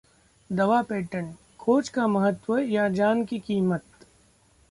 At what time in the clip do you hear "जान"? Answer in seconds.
2.91-3.23